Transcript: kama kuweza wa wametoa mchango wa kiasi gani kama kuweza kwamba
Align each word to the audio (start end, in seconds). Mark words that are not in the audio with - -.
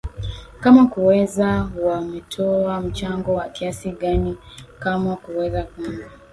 kama 0.59 0.87
kuweza 0.87 1.47
wa 1.83 1.87
wametoa 1.91 2.81
mchango 2.81 3.33
wa 3.35 3.49
kiasi 3.49 3.91
gani 3.91 4.37
kama 4.79 5.15
kuweza 5.15 5.63
kwamba 5.63 6.03